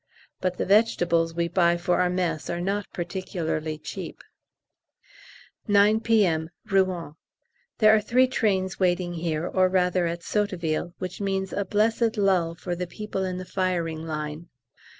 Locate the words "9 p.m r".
5.67-7.15